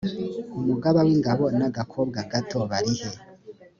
umugaba 0.59 0.99
w 1.07 1.09
ingabo 1.15 1.45
n 1.57 1.61
agakobwa 1.69 2.19
gato 2.31 2.59
barihe 2.69 3.09